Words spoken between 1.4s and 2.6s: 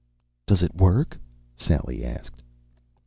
Sally asked.